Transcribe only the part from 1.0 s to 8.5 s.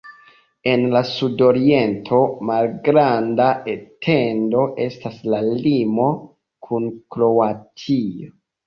sudoriento, malgranda etendo estas la limo kun Kroatio.